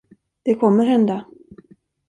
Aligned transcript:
Det 0.43 0.55
kommer 0.55 0.83
hända. 0.83 1.25